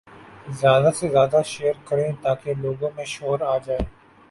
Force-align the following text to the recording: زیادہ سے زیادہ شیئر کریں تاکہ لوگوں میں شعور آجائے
زیادہ 0.59 0.89
سے 0.97 1.07
زیادہ 1.09 1.41
شیئر 1.45 1.73
کریں 1.87 2.11
تاکہ 2.23 2.53
لوگوں 2.63 2.89
میں 2.95 3.05
شعور 3.05 3.39
آجائے 3.53 3.79